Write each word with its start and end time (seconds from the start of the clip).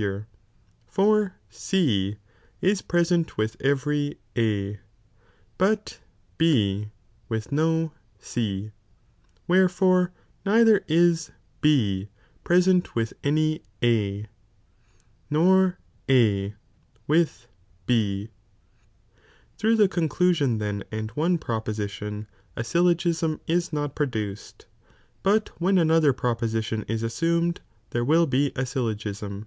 flgTBj 0.02 0.26
for 0.86 1.34
C 1.50 2.16
is 2.62 2.80
present 2.80 3.36
with 3.36 3.54
every 3.60 4.16
A, 4.34 4.78
but 5.58 6.00
B 6.38 6.88
with 7.28 7.52
no 7.52 7.92
C, 8.18 8.70
wherefore 9.46 10.10
neither 10.46 10.82
is 10.88 11.32
B 11.60 12.08
present 12.44 12.94
with 12.96 13.12
any 13.22 13.60
r 15.30 15.78
A 16.08 16.54
with 17.06 17.46
B, 17.84 18.30
through 19.58 19.76
the 19.76 19.86
conclusion 19.86 20.56
then 20.56 20.82
and 20.90 21.10
one 21.10 21.36
pn> 21.36 22.26
a 22.26 22.58
a 22.58 22.64
syllogism 22.64 23.40
is 23.46 23.70
not 23.70 23.94
produced, 23.94 24.64
but 25.22 25.50
when 25.60 25.76
another 25.76 26.14
pro 26.14 26.34
1 26.34 26.84
is 26.88 27.02
assumed 27.02 27.60
there 27.90 28.02
will 28.02 28.26
be 28.26 28.46
a 28.56 28.62
syllogiiim. 28.62 29.44